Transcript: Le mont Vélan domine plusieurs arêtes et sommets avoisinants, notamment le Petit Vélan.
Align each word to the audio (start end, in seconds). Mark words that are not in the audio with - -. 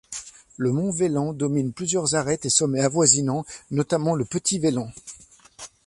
Le 0.57 0.71
mont 0.71 0.89
Vélan 0.89 1.31
domine 1.31 1.73
plusieurs 1.73 2.15
arêtes 2.15 2.47
et 2.47 2.49
sommets 2.49 2.81
avoisinants, 2.81 3.45
notamment 3.69 4.15
le 4.15 4.25
Petit 4.25 4.57
Vélan. 4.57 4.89